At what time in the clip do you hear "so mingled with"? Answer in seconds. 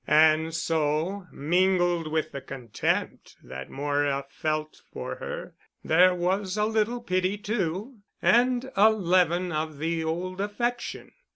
0.51-2.31